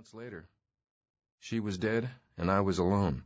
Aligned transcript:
months 0.00 0.14
later, 0.14 0.48
she 1.40 1.60
was 1.60 1.76
dead 1.76 2.08
and 2.38 2.50
I 2.50 2.62
was 2.62 2.78
alone. 2.78 3.22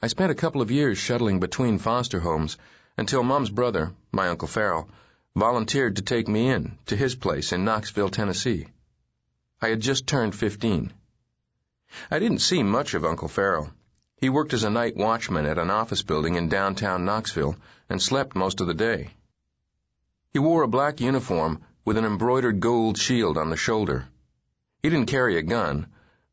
I 0.00 0.06
spent 0.06 0.32
a 0.32 0.40
couple 0.42 0.62
of 0.62 0.70
years 0.70 0.96
shuttling 0.96 1.38
between 1.38 1.78
foster 1.78 2.18
homes 2.18 2.56
until 2.96 3.22
Mom's 3.22 3.50
brother, 3.50 3.92
my 4.10 4.28
Uncle 4.28 4.48
Farrell, 4.48 4.88
volunteered 5.36 5.96
to 5.96 6.02
take 6.02 6.28
me 6.28 6.48
in 6.48 6.78
to 6.86 6.96
his 6.96 7.14
place 7.14 7.52
in 7.52 7.62
Knoxville, 7.62 8.08
Tennessee. 8.08 8.68
I 9.60 9.68
had 9.68 9.80
just 9.80 10.06
turned 10.06 10.34
15. 10.34 10.94
I 12.10 12.18
didn't 12.18 12.38
see 12.38 12.62
much 12.62 12.94
of 12.94 13.04
Uncle 13.04 13.28
Farrell. 13.28 13.70
He 14.16 14.30
worked 14.30 14.54
as 14.54 14.64
a 14.64 14.70
night 14.70 14.96
watchman 14.96 15.44
at 15.44 15.58
an 15.58 15.68
office 15.68 16.00
building 16.00 16.36
in 16.36 16.48
downtown 16.48 17.04
Knoxville 17.04 17.56
and 17.90 18.00
slept 18.00 18.34
most 18.34 18.62
of 18.62 18.66
the 18.66 18.72
day. 18.72 19.10
He 20.32 20.38
wore 20.38 20.62
a 20.62 20.68
black 20.68 21.02
uniform 21.02 21.60
with 21.84 21.98
an 21.98 22.06
embroidered 22.06 22.60
gold 22.60 22.96
shield 22.96 23.36
on 23.36 23.50
the 23.50 23.58
shoulder. 23.58 24.08
He 24.82 24.90
didn't 24.90 25.06
carry 25.06 25.36
a 25.36 25.42
gun, 25.42 25.86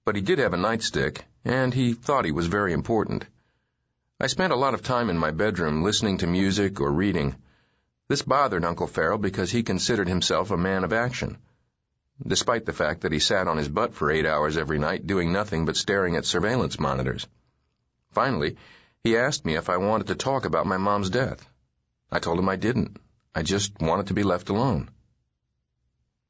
but 0.05 0.15
he 0.15 0.21
did 0.23 0.39
have 0.39 0.53
a 0.53 0.57
nightstick, 0.57 1.21
and 1.45 1.71
he 1.71 1.93
thought 1.93 2.25
he 2.25 2.31
was 2.31 2.47
very 2.47 2.73
important. 2.73 3.27
I 4.19 4.25
spent 4.25 4.51
a 4.51 4.55
lot 4.55 4.73
of 4.73 4.81
time 4.81 5.11
in 5.11 5.19
my 5.19 5.29
bedroom 5.29 5.83
listening 5.83 6.17
to 6.17 6.27
music 6.27 6.81
or 6.81 6.91
reading. 6.91 7.35
This 8.07 8.23
bothered 8.23 8.65
Uncle 8.65 8.87
Farrell 8.87 9.19
because 9.19 9.51
he 9.51 9.61
considered 9.61 10.07
himself 10.07 10.49
a 10.49 10.57
man 10.57 10.83
of 10.83 10.91
action, 10.91 11.37
despite 12.25 12.65
the 12.65 12.73
fact 12.73 13.01
that 13.01 13.11
he 13.11 13.19
sat 13.19 13.47
on 13.47 13.57
his 13.57 13.69
butt 13.69 13.93
for 13.93 14.09
eight 14.09 14.25
hours 14.25 14.57
every 14.57 14.79
night 14.79 15.05
doing 15.05 15.31
nothing 15.31 15.65
but 15.65 15.77
staring 15.77 16.15
at 16.15 16.25
surveillance 16.25 16.79
monitors. 16.79 17.27
Finally, 18.09 18.57
he 19.03 19.15
asked 19.15 19.45
me 19.45 19.57
if 19.57 19.69
I 19.69 19.77
wanted 19.77 20.07
to 20.07 20.15
talk 20.15 20.45
about 20.45 20.65
my 20.65 20.77
mom's 20.77 21.11
death. 21.11 21.47
I 22.11 22.17
told 22.17 22.39
him 22.39 22.49
I 22.49 22.55
didn't. 22.55 22.97
I 23.35 23.43
just 23.43 23.79
wanted 23.79 24.07
to 24.07 24.15
be 24.15 24.23
left 24.23 24.49
alone. 24.49 24.89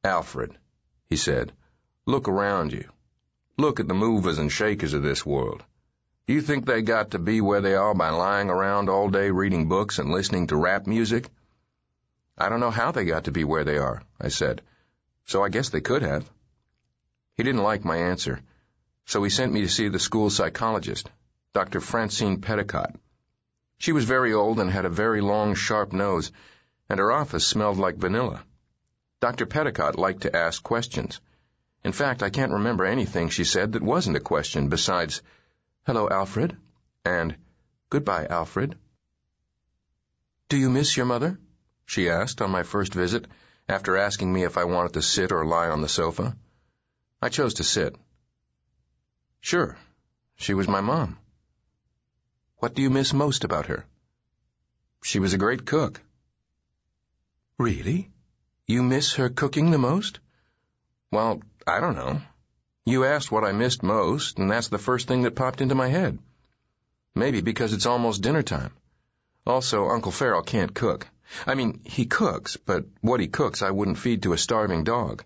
Alfred, 0.04 0.58
he 1.08 1.16
said, 1.16 1.54
Look 2.10 2.28
around 2.28 2.74
you. 2.74 2.90
Look 3.56 3.80
at 3.80 3.88
the 3.88 3.94
movers 3.94 4.40
and 4.40 4.52
shakers 4.52 4.96
of 4.96 5.04
this 5.04 5.24
world. 5.24 5.64
Do 6.26 6.34
you 6.34 6.42
think 6.42 6.66
they 6.66 6.82
got 6.82 7.12
to 7.12 7.20
be 7.20 7.40
where 7.40 7.62
they 7.62 7.76
are 7.76 7.94
by 7.94 8.10
lying 8.10 8.50
around 8.50 8.90
all 8.90 9.12
day 9.12 9.30
reading 9.30 9.70
books 9.70 10.00
and 10.00 10.10
listening 10.10 10.48
to 10.48 10.56
rap 10.56 10.88
music? 10.88 11.30
I 12.36 12.50
don't 12.50 12.62
know 12.62 12.72
how 12.72 12.92
they 12.92 13.06
got 13.06 13.26
to 13.26 13.32
be 13.32 13.44
where 13.44 13.64
they 13.64 13.78
are, 13.78 14.02
I 14.20 14.30
said. 14.30 14.64
So 15.26 15.44
I 15.44 15.50
guess 15.50 15.70
they 15.70 15.82
could 15.82 16.02
have. 16.02 16.28
He 17.36 17.44
didn't 17.44 17.62
like 17.62 17.86
my 17.86 17.98
answer, 17.98 18.42
so 19.06 19.22
he 19.22 19.30
sent 19.30 19.54
me 19.54 19.62
to 19.62 19.70
see 19.70 19.88
the 19.88 20.00
school 20.00 20.32
psychologist, 20.32 21.12
Dr. 21.54 21.80
Francine 21.80 22.42
Petticott. 22.42 22.96
She 23.78 23.92
was 23.92 24.06
very 24.06 24.34
old 24.34 24.60
and 24.60 24.72
had 24.72 24.86
a 24.86 24.90
very 25.04 25.22
long, 25.22 25.54
sharp 25.54 25.94
nose, 25.94 26.32
and 26.90 27.00
her 27.00 27.12
office 27.12 27.46
smelled 27.46 27.78
like 27.78 27.98
vanilla. 27.98 28.44
Dr. 29.20 29.46
Petticott 29.46 29.96
liked 29.96 30.22
to 30.22 30.36
ask 30.36 30.64
questions. 30.64 31.22
In 31.84 31.92
fact, 31.94 32.22
I 32.22 32.30
can't 32.30 32.52
remember 32.52 32.86
anything 32.86 33.30
she 33.30 33.44
said 33.44 33.74
that 33.74 33.82
wasn't 33.82 34.18
a 34.18 34.22
question 34.22 34.70
besides, 34.70 35.22
Hello, 35.86 36.10
Alfred, 36.10 36.58
and 37.06 37.38
Goodbye, 37.90 38.28
Alfred. 38.28 38.78
Do 40.50 40.58
you 40.58 40.70
miss 40.70 40.98
your 40.98 41.06
mother? 41.06 41.40
she 41.86 42.10
asked 42.10 42.42
on 42.42 42.52
my 42.52 42.64
first 42.64 42.94
visit, 42.94 43.28
after 43.68 43.98
asking 43.98 44.32
me 44.34 44.44
if 44.44 44.58
I 44.58 44.66
wanted 44.66 44.94
to 44.94 45.02
sit 45.02 45.32
or 45.32 45.46
lie 45.46 45.70
on 45.70 45.82
the 45.82 45.88
sofa. 45.88 46.36
I 47.22 47.30
chose 47.30 47.56
to 47.56 47.64
sit. 47.64 47.96
Sure, 49.42 49.78
she 50.36 50.54
was 50.54 50.68
my 50.68 50.82
mom. 50.82 51.18
What 52.58 52.76
do 52.76 52.82
you 52.82 52.90
miss 52.90 53.14
most 53.14 53.44
about 53.44 53.68
her? 53.68 53.86
She 55.02 55.20
was 55.20 55.34
a 55.34 55.38
great 55.38 55.66
cook. 55.66 56.02
Really? 57.58 58.12
You 58.68 58.84
miss 58.84 59.14
her 59.16 59.30
cooking 59.30 59.72
the 59.72 59.78
most? 59.78 60.20
Well, 61.12 61.42
I 61.66 61.80
don't 61.80 61.96
know. 61.96 62.22
You 62.86 63.06
asked 63.06 63.32
what 63.32 63.44
I 63.44 63.52
missed 63.52 63.84
most, 63.84 64.40
and 64.40 64.50
that's 64.50 64.68
the 64.68 64.78
first 64.78 65.08
thing 65.08 65.24
that 65.24 65.36
popped 65.36 65.62
into 65.62 65.76
my 65.76 65.88
head. 65.88 66.20
Maybe 67.16 67.42
because 67.42 67.74
it's 67.74 67.86
almost 67.86 68.22
dinner 68.22 68.44
time. 68.44 68.74
Also, 69.46 69.90
Uncle 69.90 70.12
Farrell 70.12 70.44
can't 70.44 70.74
cook. 70.74 71.08
I 71.46 71.56
mean, 71.56 71.82
he 71.84 72.06
cooks, 72.06 72.58
but 72.58 72.86
what 73.02 73.20
he 73.20 73.28
cooks 73.28 73.62
I 73.62 73.72
wouldn't 73.72 73.98
feed 73.98 74.24
to 74.24 74.34
a 74.34 74.38
starving 74.38 74.84
dog. 74.84 75.24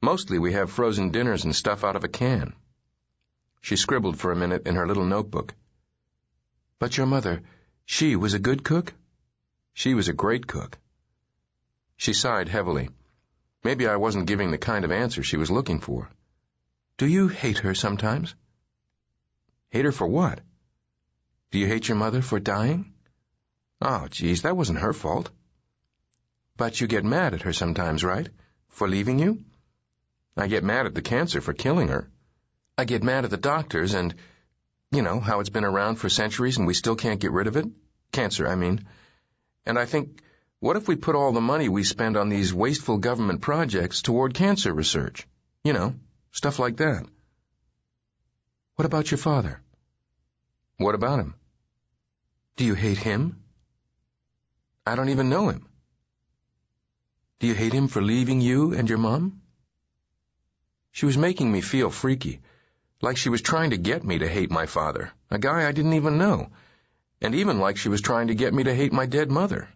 Mostly 0.00 0.38
we 0.38 0.52
have 0.52 0.70
frozen 0.70 1.10
dinners 1.10 1.44
and 1.44 1.54
stuff 1.54 1.84
out 1.84 1.96
of 1.96 2.04
a 2.04 2.08
can. 2.08 2.54
She 3.60 3.76
scribbled 3.76 4.18
for 4.18 4.32
a 4.32 4.36
minute 4.36 4.66
in 4.66 4.74
her 4.74 4.86
little 4.86 5.04
notebook. 5.04 5.54
But 6.80 6.96
your 6.96 7.06
mother, 7.06 7.42
she 7.84 8.16
was 8.16 8.34
a 8.34 8.40
good 8.40 8.64
cook? 8.64 8.92
She 9.72 9.94
was 9.94 10.08
a 10.08 10.12
great 10.12 10.48
cook. 10.48 10.78
She 11.96 12.12
sighed 12.12 12.48
heavily. 12.48 12.90
Maybe 13.64 13.86
I 13.86 13.96
wasn't 13.96 14.26
giving 14.26 14.50
the 14.50 14.58
kind 14.58 14.84
of 14.84 14.92
answer 14.92 15.22
she 15.22 15.36
was 15.36 15.50
looking 15.50 15.80
for. 15.80 16.10
Do 16.96 17.06
you 17.06 17.28
hate 17.28 17.58
her 17.58 17.74
sometimes? 17.74 18.34
Hate 19.70 19.84
her 19.84 19.92
for 19.92 20.06
what? 20.06 20.40
Do 21.50 21.58
you 21.58 21.66
hate 21.66 21.88
your 21.88 21.96
mother 21.96 22.22
for 22.22 22.40
dying? 22.40 22.92
Oh, 23.80 24.08
geez, 24.08 24.42
that 24.42 24.56
wasn't 24.56 24.80
her 24.80 24.92
fault. 24.92 25.30
But 26.56 26.80
you 26.80 26.86
get 26.86 27.04
mad 27.04 27.34
at 27.34 27.42
her 27.42 27.52
sometimes, 27.52 28.04
right? 28.04 28.28
For 28.68 28.88
leaving 28.88 29.18
you? 29.18 29.44
I 30.36 30.46
get 30.46 30.64
mad 30.64 30.86
at 30.86 30.94
the 30.94 31.02
cancer 31.02 31.40
for 31.40 31.52
killing 31.52 31.88
her. 31.88 32.10
I 32.78 32.84
get 32.84 33.02
mad 33.02 33.24
at 33.24 33.30
the 33.30 33.36
doctors 33.36 33.94
and, 33.94 34.14
you 34.90 35.02
know, 35.02 35.20
how 35.20 35.40
it's 35.40 35.50
been 35.50 35.64
around 35.64 35.96
for 35.96 36.08
centuries 36.08 36.56
and 36.58 36.66
we 36.66 36.74
still 36.74 36.96
can't 36.96 37.20
get 37.20 37.32
rid 37.32 37.46
of 37.46 37.56
it. 37.56 37.66
Cancer, 38.12 38.48
I 38.48 38.54
mean. 38.54 38.86
And 39.66 39.78
I 39.78 39.84
think, 39.84 40.22
what 40.62 40.76
if 40.76 40.86
we 40.86 40.94
put 40.94 41.16
all 41.16 41.32
the 41.32 41.40
money 41.40 41.68
we 41.68 41.82
spend 41.82 42.16
on 42.16 42.28
these 42.28 42.54
wasteful 42.54 42.96
government 42.96 43.40
projects 43.40 44.00
toward 44.00 44.32
cancer 44.32 44.72
research? 44.72 45.26
You 45.64 45.72
know, 45.72 45.96
stuff 46.30 46.60
like 46.60 46.76
that. 46.76 47.04
What 48.76 48.86
about 48.86 49.10
your 49.10 49.18
father? 49.18 49.60
What 50.76 50.94
about 50.94 51.18
him? 51.18 51.34
Do 52.54 52.64
you 52.64 52.74
hate 52.74 52.98
him? 52.98 53.42
I 54.86 54.94
don't 54.94 55.08
even 55.08 55.28
know 55.30 55.48
him. 55.48 55.66
Do 57.40 57.48
you 57.48 57.54
hate 57.54 57.72
him 57.72 57.88
for 57.88 58.00
leaving 58.00 58.40
you 58.40 58.72
and 58.72 58.88
your 58.88 58.98
mom? 58.98 59.42
She 60.92 61.06
was 61.06 61.18
making 61.18 61.50
me 61.50 61.60
feel 61.60 61.90
freaky, 61.90 62.40
like 63.00 63.16
she 63.16 63.30
was 63.30 63.42
trying 63.42 63.70
to 63.70 63.78
get 63.90 64.04
me 64.04 64.20
to 64.20 64.28
hate 64.28 64.52
my 64.52 64.66
father, 64.66 65.10
a 65.28 65.40
guy 65.40 65.66
I 65.66 65.72
didn't 65.72 65.94
even 65.94 66.18
know, 66.18 66.50
and 67.20 67.34
even 67.34 67.58
like 67.58 67.78
she 67.78 67.88
was 67.88 68.00
trying 68.00 68.28
to 68.28 68.36
get 68.36 68.54
me 68.54 68.62
to 68.62 68.72
hate 68.72 68.92
my 68.92 69.06
dead 69.06 69.28
mother. 69.28 69.68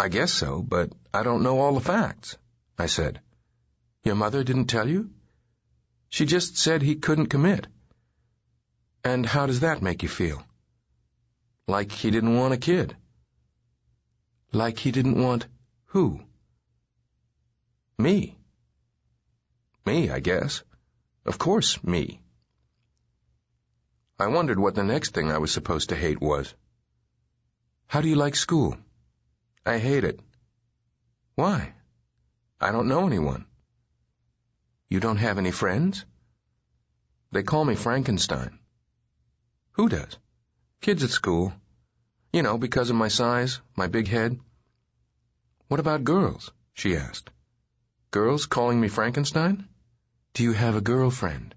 I 0.00 0.08
guess 0.08 0.32
so, 0.32 0.62
but 0.62 0.92
I 1.12 1.24
don't 1.24 1.42
know 1.42 1.58
all 1.58 1.74
the 1.74 1.80
facts, 1.80 2.36
I 2.78 2.86
said. 2.86 3.20
Your 4.04 4.14
mother 4.14 4.44
didn't 4.44 4.66
tell 4.66 4.88
you? 4.88 5.10
She 6.08 6.24
just 6.24 6.56
said 6.56 6.82
he 6.82 6.94
couldn't 6.94 7.26
commit. 7.26 7.66
And 9.02 9.26
how 9.26 9.46
does 9.46 9.60
that 9.60 9.82
make 9.82 10.04
you 10.04 10.08
feel? 10.08 10.44
Like 11.66 11.90
he 11.90 12.10
didn't 12.12 12.36
want 12.36 12.54
a 12.54 12.58
kid. 12.58 12.96
Like 14.52 14.78
he 14.78 14.92
didn't 14.92 15.20
want 15.20 15.48
who? 15.86 16.20
Me. 17.98 18.38
Me, 19.84 20.10
I 20.10 20.20
guess. 20.20 20.62
Of 21.26 21.38
course, 21.38 21.82
me. 21.82 22.22
I 24.18 24.28
wondered 24.28 24.58
what 24.58 24.76
the 24.76 24.84
next 24.84 25.12
thing 25.12 25.32
I 25.32 25.38
was 25.38 25.52
supposed 25.52 25.88
to 25.88 25.96
hate 25.96 26.20
was. 26.20 26.54
How 27.86 28.00
do 28.00 28.08
you 28.08 28.16
like 28.16 28.36
school? 28.36 28.76
I 29.68 29.76
hate 29.76 30.04
it. 30.04 30.18
Why? 31.34 31.74
I 32.58 32.72
don't 32.72 32.88
know 32.88 33.06
anyone. 33.06 33.44
You 34.88 34.98
don't 34.98 35.18
have 35.18 35.36
any 35.36 35.50
friends? 35.50 36.06
They 37.32 37.42
call 37.42 37.66
me 37.66 37.74
Frankenstein. 37.74 38.60
Who 39.72 39.90
does? 39.90 40.16
Kids 40.80 41.04
at 41.04 41.10
school. 41.10 41.52
You 42.32 42.42
know, 42.42 42.56
because 42.56 42.88
of 42.88 42.96
my 42.96 43.08
size, 43.08 43.60
my 43.76 43.88
big 43.88 44.08
head. 44.08 44.40
What 45.66 45.80
about 45.80 46.02
girls? 46.02 46.50
she 46.72 46.96
asked. 46.96 47.28
Girls 48.10 48.46
calling 48.46 48.80
me 48.80 48.88
Frankenstein? 48.88 49.68
Do 50.32 50.44
you 50.44 50.54
have 50.54 50.76
a 50.76 50.80
girlfriend? 50.92 51.54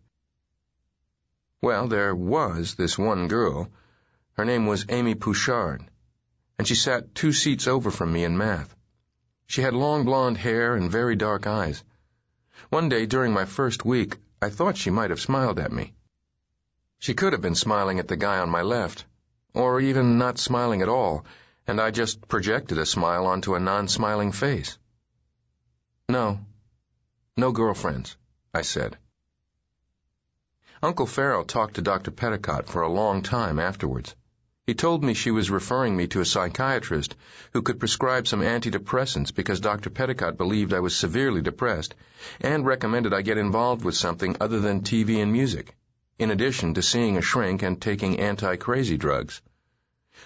Well, 1.62 1.88
there 1.88 2.14
was 2.14 2.76
this 2.76 2.98
one 2.98 3.30
girl. 3.30 3.72
Her 4.34 4.44
name 4.44 4.66
was 4.66 4.86
Amy 4.90 5.16
Pouchard 5.16 5.91
and 6.62 6.68
she 6.68 6.76
sat 6.76 7.16
two 7.16 7.34
seats 7.34 7.66
over 7.66 7.90
from 7.90 8.14
me 8.14 8.24
in 8.24 8.38
math. 8.38 8.76
She 9.48 9.64
had 9.64 9.74
long 9.74 10.06
blonde 10.06 10.38
hair 10.38 10.76
and 10.76 10.92
very 10.92 11.16
dark 11.16 11.48
eyes. 11.48 11.84
One 12.70 12.88
day 12.88 13.08
during 13.08 13.34
my 13.34 13.46
first 13.46 13.84
week, 13.84 14.20
I 14.44 14.52
thought 14.52 14.78
she 14.78 14.92
might 14.92 15.10
have 15.10 15.20
smiled 15.20 15.58
at 15.58 15.72
me. 15.72 15.96
She 17.00 17.16
could 17.16 17.34
have 17.34 17.42
been 17.42 17.56
smiling 17.56 17.98
at 17.98 18.08
the 18.08 18.16
guy 18.16 18.38
on 18.38 18.52
my 18.52 18.62
left, 18.62 19.06
or 19.56 19.82
even 19.82 20.20
not 20.20 20.38
smiling 20.38 20.84
at 20.84 20.88
all, 20.88 21.26
and 21.66 21.82
I 21.82 21.90
just 21.90 22.28
projected 22.28 22.78
a 22.78 22.86
smile 22.86 23.26
onto 23.26 23.56
a 23.56 23.60
non-smiling 23.60 24.32
face. 24.32 24.78
No, 26.08 26.46
no 27.36 27.52
girlfriends, 27.52 28.18
I 28.54 28.62
said. 28.62 29.00
Uncle 30.84 31.08
Farrell 31.08 31.44
talked 31.44 31.74
to 31.78 31.82
Dr. 31.82 32.12
Petticott 32.12 32.68
for 32.68 32.84
a 32.84 32.94
long 33.02 33.24
time 33.24 33.58
afterwards. 33.58 34.16
He 34.68 34.76
told 34.76 35.04
me 35.04 35.16
she 35.16 35.32
was 35.32 35.50
referring 35.50 35.98
me 35.98 36.08
to 36.08 36.22
a 36.22 36.26
psychiatrist 36.26 37.16
who 37.52 37.64
could 37.64 37.80
prescribe 37.80 38.28
some 38.28 38.42
antidepressants 38.42 39.34
because 39.34 39.60
Dr. 39.60 39.90
Petticott 39.90 40.38
believed 40.38 40.72
I 40.72 40.80
was 40.80 40.96
severely 40.96 41.42
depressed 41.42 41.96
and 42.40 42.66
recommended 42.66 43.12
I 43.12 43.24
get 43.24 43.40
involved 43.40 43.84
with 43.84 43.96
something 43.96 44.38
other 44.40 44.60
than 44.60 44.82
TV 44.82 45.22
and 45.22 45.34
music, 45.34 45.76
in 46.20 46.30
addition 46.30 46.76
to 46.76 46.84
seeing 46.84 47.18
a 47.18 47.22
shrink 47.22 47.64
and 47.64 47.82
taking 47.82 48.20
anti-crazy 48.20 48.98
drugs. 48.98 49.42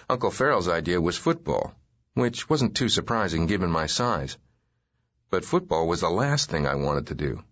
Uncle 0.08 0.30
Farrell's 0.30 0.68
idea 0.68 1.00
was 1.00 1.16
football, 1.16 1.74
which 2.12 2.48
wasn't 2.48 2.76
too 2.76 2.90
surprising 2.90 3.46
given 3.46 3.70
my 3.70 3.86
size. 3.86 4.36
But 5.30 5.46
football 5.46 5.88
was 5.88 6.02
the 6.02 6.10
last 6.10 6.50
thing 6.50 6.66
I 6.66 6.74
wanted 6.74 7.06
to 7.06 7.14
do. 7.14 7.42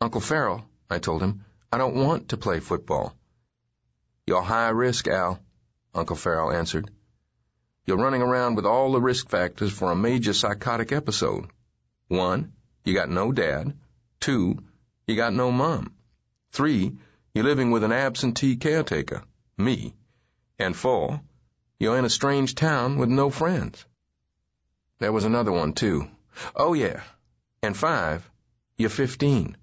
Uncle 0.00 0.20
Farrell, 0.20 0.64
I 0.88 0.98
told 0.98 1.20
him, 1.20 1.44
I 1.72 1.78
don't 1.78 1.96
want 1.96 2.28
to 2.28 2.36
play 2.36 2.60
football. 2.60 3.14
You're 4.26 4.40
high 4.40 4.68
risk, 4.68 5.08
Al. 5.08 5.40
Uncle 5.94 6.16
Farrell 6.16 6.52
answered. 6.52 6.90
You're 7.86 7.98
running 7.98 8.22
around 8.22 8.56
with 8.56 8.66
all 8.66 8.92
the 8.92 9.00
risk 9.00 9.28
factors 9.28 9.72
for 9.72 9.92
a 9.92 9.96
major 9.96 10.32
psychotic 10.32 10.90
episode. 10.90 11.50
One, 12.08 12.52
you 12.84 12.94
got 12.94 13.10
no 13.10 13.30
dad. 13.30 13.76
Two, 14.20 14.58
you 15.06 15.16
got 15.16 15.34
no 15.34 15.52
mom. 15.52 15.94
Three, 16.50 16.96
you're 17.34 17.44
living 17.44 17.70
with 17.70 17.84
an 17.84 17.92
absentee 17.92 18.56
caretaker, 18.56 19.22
me. 19.56 19.94
And 20.58 20.76
four, 20.76 21.20
you're 21.78 21.98
in 21.98 22.04
a 22.04 22.10
strange 22.10 22.54
town 22.54 22.98
with 22.98 23.08
no 23.08 23.30
friends. 23.30 23.84
There 24.98 25.12
was 25.12 25.24
another 25.24 25.52
one, 25.52 25.74
too. 25.74 26.08
Oh, 26.56 26.74
yeah. 26.74 27.02
And 27.62 27.76
five, 27.76 28.28
you're 28.78 28.90
15. 28.90 29.56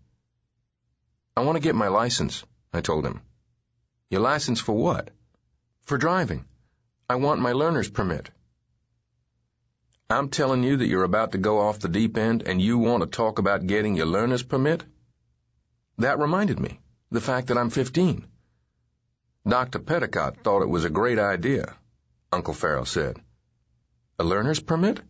I 1.36 1.42
want 1.42 1.56
to 1.56 1.62
get 1.62 1.76
my 1.76 1.88
license, 1.88 2.44
I 2.74 2.82
told 2.82 3.06
him. 3.06 3.22
Your 4.10 4.22
license 4.22 4.60
for 4.60 4.74
what? 4.76 5.10
For 5.92 5.98
driving. 5.98 6.46
I 7.10 7.16
want 7.16 7.42
my 7.42 7.52
learner's 7.52 7.90
permit. 7.90 8.32
I'm 10.10 10.30
telling 10.30 10.64
you 10.64 10.78
that 10.78 10.88
you're 10.88 11.04
about 11.04 11.34
to 11.34 11.38
go 11.38 11.60
off 11.60 11.80
the 11.80 11.90
deep 11.90 12.18
end 12.18 12.44
and 12.44 12.62
you 12.62 12.78
want 12.78 13.04
to 13.04 13.10
talk 13.10 13.40
about 13.40 13.68
getting 13.68 13.98
your 13.98 14.06
learner's 14.06 14.42
permit? 14.42 14.86
That 15.98 16.18
reminded 16.18 16.62
me, 16.62 16.80
the 17.10 17.20
fact 17.20 17.48
that 17.48 17.58
I'm 17.58 17.70
15. 17.70 18.26
Dr. 19.46 19.80
Petticott 19.80 20.38
thought 20.38 20.62
it 20.62 20.70
was 20.70 20.86
a 20.86 20.90
great 20.90 21.20
idea, 21.20 21.76
Uncle 22.32 22.54
Farrell 22.54 22.86
said. 22.86 23.20
A 24.18 24.24
learner's 24.24 24.62
permit? 24.62 25.02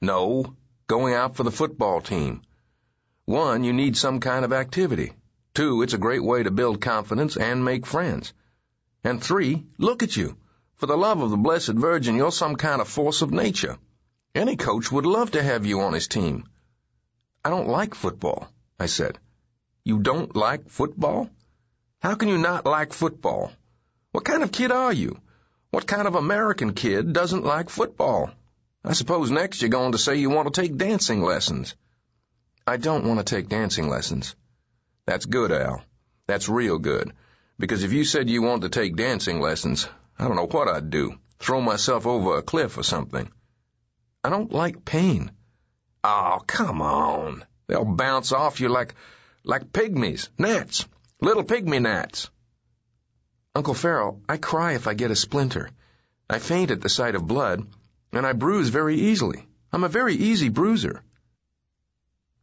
No, 0.00 0.56
going 0.86 1.12
out 1.12 1.36
for 1.36 1.42
the 1.42 1.50
football 1.50 2.00
team. 2.00 2.40
One, 3.26 3.62
you 3.62 3.74
need 3.74 3.98
some 3.98 4.20
kind 4.20 4.46
of 4.46 4.54
activity. 4.54 5.12
Two, 5.52 5.82
it's 5.82 5.92
a 5.92 5.98
great 5.98 6.24
way 6.24 6.44
to 6.44 6.50
build 6.50 6.80
confidence 6.80 7.36
and 7.36 7.62
make 7.62 7.84
friends. 7.84 8.32
And 9.04 9.22
three, 9.22 9.66
look 9.78 10.02
at 10.02 10.16
you. 10.16 10.36
For 10.76 10.86
the 10.86 10.96
love 10.96 11.20
of 11.20 11.30
the 11.30 11.36
Blessed 11.36 11.74
Virgin, 11.74 12.16
you're 12.16 12.32
some 12.32 12.56
kind 12.56 12.80
of 12.80 12.88
force 12.88 13.22
of 13.22 13.30
nature. 13.30 13.78
Any 14.34 14.56
coach 14.56 14.90
would 14.90 15.06
love 15.06 15.32
to 15.32 15.42
have 15.42 15.66
you 15.66 15.80
on 15.80 15.92
his 15.92 16.08
team. 16.08 16.44
I 17.44 17.50
don't 17.50 17.68
like 17.68 17.94
football, 17.94 18.48
I 18.78 18.86
said. 18.86 19.18
You 19.84 19.98
don't 19.98 20.34
like 20.36 20.68
football? 20.68 21.28
How 22.00 22.14
can 22.14 22.28
you 22.28 22.38
not 22.38 22.64
like 22.64 22.92
football? 22.92 23.52
What 24.12 24.24
kind 24.24 24.42
of 24.42 24.52
kid 24.52 24.70
are 24.70 24.92
you? 24.92 25.20
What 25.70 25.86
kind 25.86 26.06
of 26.06 26.14
American 26.14 26.74
kid 26.74 27.12
doesn't 27.12 27.44
like 27.44 27.70
football? 27.70 28.30
I 28.84 28.92
suppose 28.92 29.30
next 29.30 29.62
you're 29.62 29.70
going 29.70 29.92
to 29.92 29.98
say 29.98 30.16
you 30.16 30.30
want 30.30 30.52
to 30.52 30.60
take 30.60 30.76
dancing 30.76 31.22
lessons. 31.22 31.74
I 32.66 32.76
don't 32.76 33.06
want 33.06 33.18
to 33.18 33.24
take 33.24 33.48
dancing 33.48 33.88
lessons. 33.88 34.34
That's 35.06 35.26
good, 35.26 35.50
Al. 35.50 35.82
That's 36.26 36.48
real 36.48 36.78
good. 36.78 37.12
Because 37.58 37.84
if 37.84 37.92
you 37.92 38.04
said 38.04 38.30
you 38.30 38.42
wanted 38.42 38.72
to 38.72 38.80
take 38.80 38.96
dancing 38.96 39.40
lessons, 39.40 39.88
I 40.18 40.26
don't 40.26 40.36
know 40.36 40.46
what 40.46 40.68
I'd 40.68 40.90
do. 40.90 41.18
Throw 41.38 41.60
myself 41.60 42.06
over 42.06 42.36
a 42.36 42.42
cliff 42.42 42.78
or 42.78 42.82
something. 42.82 43.30
I 44.24 44.30
don't 44.30 44.52
like 44.52 44.84
pain. 44.84 45.32
Oh, 46.04 46.40
come 46.46 46.80
on. 46.80 47.44
They'll 47.66 47.84
bounce 47.84 48.32
off 48.32 48.60
you 48.60 48.68
like, 48.68 48.94
like 49.44 49.72
pygmies, 49.72 50.28
gnats, 50.38 50.86
little 51.20 51.44
pygmy 51.44 51.80
gnats. 51.80 52.30
Uncle 53.54 53.74
Farrell, 53.74 54.20
I 54.28 54.36
cry 54.38 54.72
if 54.72 54.86
I 54.86 54.94
get 54.94 55.10
a 55.10 55.16
splinter. 55.16 55.70
I 56.30 56.38
faint 56.38 56.70
at 56.70 56.80
the 56.80 56.88
sight 56.88 57.14
of 57.14 57.26
blood, 57.26 57.66
and 58.12 58.26
I 58.26 58.32
bruise 58.32 58.68
very 58.68 58.96
easily. 58.96 59.46
I'm 59.72 59.84
a 59.84 59.88
very 59.88 60.14
easy 60.14 60.48
bruiser. 60.48 61.02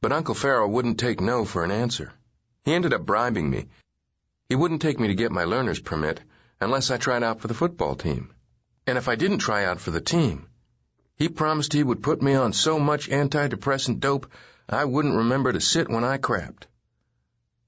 But 0.01 0.11
Uncle 0.11 0.35
Farrell 0.35 0.69
wouldn't 0.69 1.00
take 1.00 1.19
no 1.19 1.45
for 1.45 1.63
an 1.63 1.71
answer. 1.71 2.13
He 2.63 2.73
ended 2.73 2.94
up 2.94 3.06
bribing 3.06 3.50
me, 3.50 3.67
he 4.50 4.56
wouldn't 4.56 4.81
take 4.81 5.00
me 5.00 5.07
to 5.07 5.16
get 5.16 5.31
my 5.31 5.44
learner's 5.44 5.80
permit 5.80 6.19
unless 6.60 6.90
I 6.90 6.98
tried 6.98 7.22
out 7.22 7.40
for 7.40 7.48
the 7.48 7.54
football 7.54 7.96
team. 7.96 8.34
And 8.88 8.98
if 8.98 9.07
I 9.07 9.16
didn't 9.16 9.38
try 9.38 9.63
out 9.63 9.80
for 9.80 9.92
the 9.92 10.01
team, 10.01 10.48
he 11.16 11.30
promised 11.30 11.72
he 11.72 11.84
would 11.84 12.01
put 12.01 12.24
me 12.24 12.34
on 12.34 12.51
so 12.54 12.80
much 12.80 13.10
antidepressant 13.10 14.00
dope 14.00 14.31
I 14.68 14.86
wouldn't 14.86 15.16
remember 15.16 15.54
to 15.54 15.62
sit 15.62 15.88
when 15.88 16.04
I 16.04 16.18
crapped. 16.18 16.63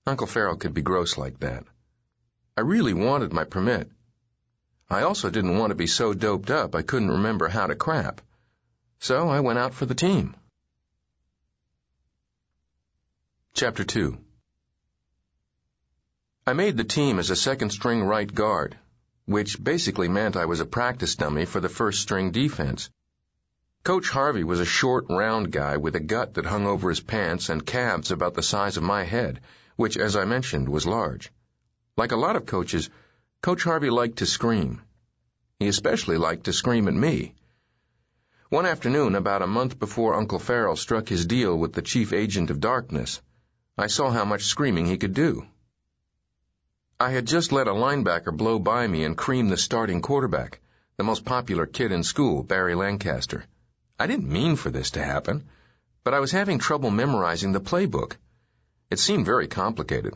Uncle 0.08 0.26
Farrell 0.26 0.56
could 0.56 0.74
be 0.74 0.82
gross 0.82 1.18
like 1.18 1.40
that. 1.42 1.66
I 2.58 2.62
really 2.62 2.94
wanted 2.94 3.32
my 3.32 3.44
permit. 3.44 3.90
I 4.90 5.04
also 5.04 5.30
didn't 5.30 5.58
want 5.58 5.70
to 5.70 5.76
be 5.76 5.88
so 5.88 6.14
doped 6.14 6.50
up 6.50 6.74
I 6.74 6.82
couldn't 6.82 7.12
remember 7.12 7.48
how 7.48 7.68
to 7.68 7.76
crap. 7.76 8.22
So 9.00 9.30
I 9.30 9.40
went 9.42 9.60
out 9.60 9.76
for 9.76 9.86
the 9.86 9.96
team. 9.96 10.36
Chapter 13.54 13.84
2 13.84 14.18
I 16.52 16.54
made 16.54 16.76
the 16.76 16.84
team 16.84 17.18
as 17.18 17.30
a 17.30 17.36
second 17.38 17.70
string 17.70 18.04
right 18.04 18.30
guard, 18.36 18.78
which 19.24 19.64
basically 19.64 20.10
meant 20.10 20.36
I 20.36 20.44
was 20.44 20.60
a 20.60 20.66
practice 20.66 21.16
dummy 21.16 21.46
for 21.46 21.62
the 21.62 21.70
first 21.70 22.02
string 22.02 22.32
defense. 22.32 22.90
Coach 23.86 24.10
Harvey 24.10 24.44
was 24.44 24.60
a 24.60 24.66
short, 24.66 25.06
round 25.08 25.54
guy 25.54 25.78
with 25.78 25.96
a 25.96 26.02
gut 26.02 26.34
that 26.34 26.46
hung 26.46 26.68
over 26.68 26.90
his 26.90 27.00
pants 27.00 27.48
and 27.48 27.66
calves 27.66 28.12
about 28.12 28.34
the 28.34 28.44
size 28.44 28.76
of 28.76 28.84
my 28.84 29.04
head, 29.04 29.40
which, 29.78 29.96
as 29.96 30.18
I 30.18 30.26
mentioned, 30.26 30.68
was 30.68 30.86
large. 30.86 31.32
Like 31.96 32.12
a 32.12 32.18
lot 32.18 32.36
of 32.36 32.46
coaches, 32.46 32.90
Coach 33.42 33.64
Harvey 33.64 33.90
liked 33.90 34.18
to 34.18 34.26
scream. 34.26 34.82
He 35.58 35.70
especially 35.70 36.18
liked 36.18 36.44
to 36.48 36.52
scream 36.52 36.90
at 36.90 36.94
me. 36.94 37.34
One 38.50 38.66
afternoon, 38.66 39.16
about 39.16 39.42
a 39.42 39.48
month 39.48 39.80
before 39.80 40.16
Uncle 40.16 40.40
Farrell 40.40 40.76
struck 40.76 41.08
his 41.08 41.26
deal 41.26 41.58
with 41.58 41.72
the 41.72 41.82
chief 41.82 42.12
agent 42.12 42.50
of 42.50 42.60
darkness, 42.60 43.22
I 43.78 43.88
saw 43.88 44.12
how 44.12 44.26
much 44.26 44.44
screaming 44.44 44.88
he 44.88 44.98
could 44.98 45.14
do. 45.14 45.48
I 47.02 47.10
had 47.10 47.26
just 47.26 47.52
let 47.52 47.68
a 47.68 47.72
linebacker 47.72 48.32
blow 48.32 48.60
by 48.60 48.86
me 48.86 49.04
and 49.04 49.18
cream 49.18 49.50
the 49.50 49.58
starting 49.58 50.04
quarterback, 50.04 50.60
the 50.98 51.04
most 51.04 51.26
popular 51.26 51.66
kid 51.66 51.92
in 51.92 52.04
school, 52.04 52.44
Barry 52.44 52.76
Lancaster. 52.76 53.46
I 54.00 54.06
didn't 54.06 54.32
mean 54.32 54.56
for 54.56 54.70
this 54.70 54.92
to 54.92 55.04
happen, 55.04 55.50
but 56.04 56.14
I 56.14 56.20
was 56.20 56.32
having 56.32 56.60
trouble 56.60 56.92
memorizing 56.92 57.54
the 57.54 57.60
playbook. 57.60 58.18
It 58.92 59.00
seemed 59.00 59.26
very 59.26 59.48
complicated, 59.48 60.14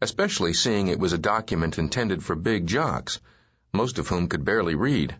especially 0.00 0.54
seeing 0.54 0.88
it 0.88 0.98
was 0.98 1.12
a 1.12 1.18
document 1.18 1.76
intended 1.76 2.24
for 2.24 2.34
big 2.34 2.66
jocks, 2.66 3.20
most 3.74 3.98
of 3.98 4.08
whom 4.08 4.26
could 4.26 4.42
barely 4.42 4.74
read. 4.74 5.14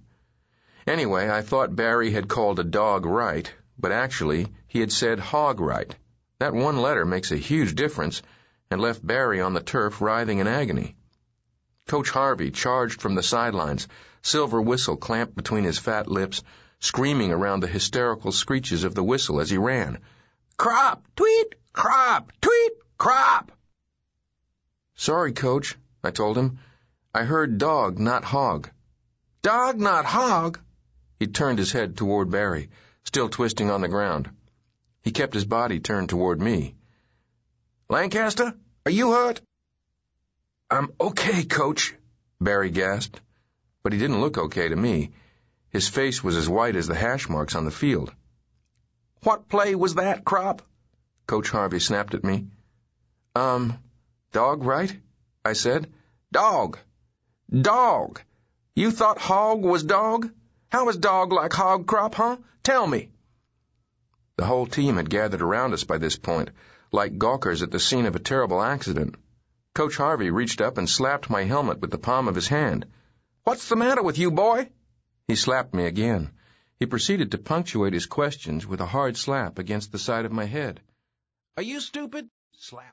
Anyway, 0.87 1.29
I 1.29 1.43
thought 1.43 1.77
Barry 1.77 2.11
had 2.13 2.27
called 2.27 2.59
a 2.59 2.65
dog 2.65 3.05
right, 3.05 3.53
but 3.79 3.93
actually 3.93 4.51
he 4.67 4.81
had 4.81 4.91
said 4.91 5.19
hog 5.19 5.61
right. 5.61 5.95
That 6.39 6.55
one 6.55 6.79
letter 6.79 7.05
makes 7.05 7.31
a 7.33 7.37
huge 7.37 7.75
difference 7.75 8.23
and 8.71 8.81
left 8.81 9.07
Barry 9.07 9.43
on 9.43 9.53
the 9.53 9.61
turf 9.61 10.01
writhing 10.01 10.39
in 10.39 10.47
agony. 10.47 10.97
Coach 11.93 12.09
Harvey 12.09 12.51
charged 12.51 13.03
from 13.03 13.17
the 13.17 13.23
sidelines, 13.23 13.87
silver 14.23 14.63
whistle 14.63 14.97
clamped 14.97 15.35
between 15.35 15.65
his 15.65 15.79
fat 15.79 16.09
lips, 16.09 16.43
screaming 16.81 17.33
around 17.33 17.61
the 17.61 17.67
hysterical 17.67 18.33
screeches 18.33 18.85
of 18.85 18.95
the 18.95 19.05
whistle 19.05 19.41
as 19.41 19.51
he 19.51 19.59
ran. 19.59 19.99
Kropp! 20.59 21.03
Tweet! 21.17 21.55
Kropp! 21.75 22.31
Tweet! 22.41 22.73
Kropp! 22.99 23.51
Sorry, 24.95 25.33
Coach, 25.33 25.77
I 26.03 26.13
told 26.13 26.39
him. 26.39 26.59
I 27.15 27.25
heard 27.25 27.59
dog, 27.59 27.99
not 27.99 28.25
hog. 28.25 28.71
Dog, 29.43 29.79
not 29.79 30.07
hog? 30.07 30.61
He 31.19 31.27
turned 31.27 31.59
his 31.59 31.73
head 31.73 31.97
toward 31.97 32.31
Barry, 32.31 32.71
still 33.05 33.29
twisting 33.29 33.71
on 33.71 33.83
the 33.83 33.89
ground. 33.89 34.31
He 35.03 35.11
kept 35.11 35.35
his 35.35 35.45
body 35.45 35.79
turned 35.79 36.09
toward 36.09 36.41
me. 36.41 36.75
Lancaster, 37.91 38.55
are 38.87 38.91
you 38.91 39.13
hurt? 39.13 39.43
I'm 40.73 40.91
okay, 40.99 41.45
coach, 41.45 41.95
Barry 42.41 42.71
gasped. 42.71 43.21
But 43.83 43.93
he 43.93 43.99
didn't 43.99 44.23
look 44.23 44.39
okay 44.39 44.69
to 44.69 44.75
me. 44.75 45.13
His 45.69 45.87
face 45.87 46.25
was 46.25 46.35
as 46.35 46.49
white 46.49 46.77
as 46.77 46.87
the 46.87 46.95
hash 46.95 47.29
marks 47.29 47.55
on 47.55 47.67
the 47.67 47.71
field. 47.71 48.11
What 49.23 49.49
play 49.49 49.75
was 49.75 49.97
that, 49.97 50.25
Kropp? 50.25 50.61
Coach 51.27 51.51
Harvey 51.51 51.79
snapped 51.79 52.15
at 52.15 52.25
me. 52.25 52.47
Um, 53.35 53.79
dog, 54.33 54.65
right? 54.65 54.99
I 55.45 55.53
said. 55.53 55.93
Dog. 56.33 56.79
Dog. 57.51 58.23
You 58.75 58.93
thought 58.93 59.19
hog 59.19 59.61
was 59.63 59.83
dog? 59.83 60.31
How 60.71 60.89
is 60.89 60.97
dog 60.97 61.35
like 61.35 61.53
hog, 61.53 61.85
Kropp, 61.85 62.15
huh? 62.15 62.39
Tell 62.63 62.87
me. 62.87 63.11
The 64.37 64.47
whole 64.47 64.67
team 64.67 64.97
had 64.97 65.11
gathered 65.11 65.43
around 65.43 65.75
us 65.75 65.85
by 65.85 65.99
this 65.99 66.17
point, 66.17 66.49
like 66.91 67.19
gawkers 67.19 67.63
at 67.63 67.71
the 67.71 67.79
scene 67.79 68.07
of 68.07 68.17
a 68.17 68.27
terrible 68.31 68.63
accident. 68.63 69.17
Coach 69.75 69.97
Harvey 69.97 70.31
reached 70.31 70.61
up 70.61 70.77
and 70.77 70.89
slapped 70.89 71.31
my 71.31 71.45
helmet 71.45 71.81
with 71.81 71.91
the 71.91 71.99
palm 71.99 72.29
of 72.29 72.35
his 72.35 72.49
hand. 72.49 72.85
What's 73.45 73.69
the 73.71 73.77
matter 73.77 74.03
with 74.03 74.19
you, 74.19 74.31
boy? 74.31 74.71
He 75.29 75.35
slapped 75.35 75.73
me 75.73 75.87
again. 75.87 76.31
He 76.79 76.87
proceeded 76.87 77.31
to 77.31 77.39
punctuate 77.39 77.95
his 77.95 78.07
questions 78.07 78.67
with 78.67 78.81
a 78.81 78.87
hard 78.87 79.17
slap 79.17 79.59
against 79.59 79.91
the 79.91 79.99
side 79.99 80.27
of 80.27 80.33
my 80.33 80.45
head. 80.45 80.81
Are 81.57 81.63
you 81.63 81.81
stupid? 81.81 82.29
Slap. 82.59 82.85